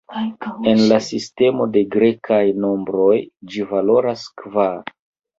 [0.69, 3.17] En la sistemo de grekaj nombroj
[3.51, 4.91] ĝi valoras kvar.